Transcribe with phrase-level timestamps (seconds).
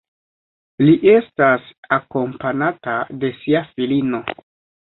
[0.87, 1.69] Li estas
[1.99, 4.27] akompanata de sia filino.